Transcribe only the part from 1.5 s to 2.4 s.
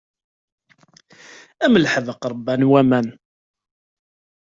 Am leḥbeq